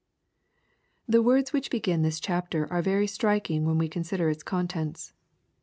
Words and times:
The 1.07 1.21
words 1.21 1.53
which 1.53 1.69
begin 1.69 2.01
this 2.01 2.19
chapter 2.19 2.67
are 2.73 2.81
very 2.81 3.05
striking 3.05 3.65
when 3.67 3.77
we 3.77 3.87
consider 3.87 4.31
its 4.31 4.41
contents. 4.41 5.13